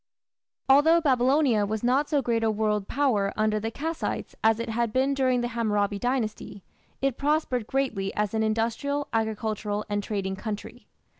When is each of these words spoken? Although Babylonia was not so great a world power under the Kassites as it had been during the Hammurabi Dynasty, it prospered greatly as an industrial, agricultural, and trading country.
Although 0.67 0.99
Babylonia 1.01 1.63
was 1.63 1.83
not 1.83 2.09
so 2.09 2.23
great 2.23 2.43
a 2.43 2.49
world 2.49 2.87
power 2.87 3.31
under 3.37 3.59
the 3.59 3.69
Kassites 3.69 4.33
as 4.43 4.59
it 4.59 4.69
had 4.69 4.91
been 4.91 5.13
during 5.13 5.41
the 5.41 5.49
Hammurabi 5.49 5.99
Dynasty, 5.99 6.63
it 7.03 7.19
prospered 7.19 7.67
greatly 7.67 8.11
as 8.15 8.33
an 8.33 8.41
industrial, 8.41 9.09
agricultural, 9.13 9.85
and 9.91 10.01
trading 10.01 10.35
country. 10.35 10.87